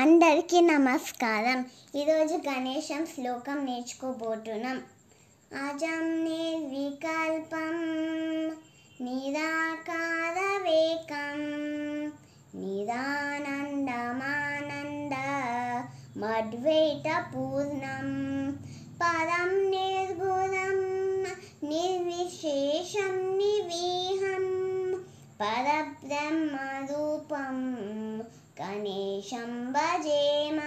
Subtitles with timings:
[0.00, 1.66] అందరికీ నమస్కారం.
[1.94, 4.82] ఈరోజు గణేశం శ్లోకం నేర్చుకోబోతున్నాం.
[5.66, 7.76] అజం నిర్వికల్పం
[9.00, 11.38] నిరాకార వేకం
[12.62, 15.12] నిరానందమానంద
[16.18, 18.08] మద్వైత పూర్ణం
[19.02, 20.78] పరం నిర్గుణం
[21.68, 24.44] నిర్విశేషం నివీహం
[25.40, 27.56] పరబ్రహ్మరూపం.
[28.56, 30.58] గణేశం భజేమ